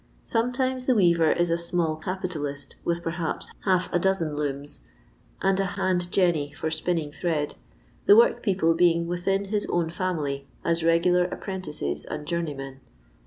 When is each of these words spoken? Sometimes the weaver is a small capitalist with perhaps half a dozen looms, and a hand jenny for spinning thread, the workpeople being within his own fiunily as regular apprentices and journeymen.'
Sometimes 0.23 0.87
the 0.87 0.95
weaver 0.95 1.31
is 1.31 1.51
a 1.51 1.59
small 1.59 1.95
capitalist 1.95 2.75
with 2.83 3.03
perhaps 3.03 3.51
half 3.65 3.87
a 3.93 3.99
dozen 3.99 4.35
looms, 4.35 4.81
and 5.43 5.59
a 5.59 5.65
hand 5.77 6.11
jenny 6.11 6.51
for 6.51 6.71
spinning 6.71 7.11
thread, 7.11 7.53
the 8.07 8.15
workpeople 8.15 8.73
being 8.73 9.05
within 9.05 9.45
his 9.53 9.67
own 9.67 9.91
fiunily 9.91 10.45
as 10.65 10.83
regular 10.83 11.25
apprentices 11.25 12.05
and 12.05 12.25
journeymen.' 12.25 12.79